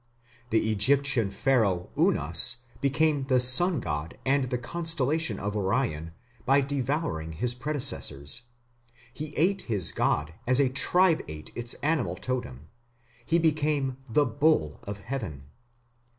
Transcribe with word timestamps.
The 0.49 0.71
Egyptian 0.71 1.29
Pharaoh 1.29 1.91
Unas 1.95 2.57
became 2.81 3.25
the 3.25 3.39
sun 3.39 3.79
god 3.79 4.17
and 4.25 4.45
the 4.45 4.57
constellation 4.57 5.37
of 5.37 5.55
Orion 5.55 6.11
by 6.43 6.61
devouring 6.61 7.33
his 7.33 7.53
predecessors. 7.53 8.41
He 9.13 9.31
ate 9.37 9.61
his 9.61 9.91
god 9.91 10.33
as 10.47 10.59
a 10.59 10.69
tribe 10.69 11.21
ate 11.27 11.51
its 11.53 11.75
animal 11.83 12.15
totem; 12.15 12.69
he 13.27 13.37
became 13.37 13.97
the 14.09 14.25
"bull 14.25 14.79
of 14.85 14.97
heaven". 15.01 15.43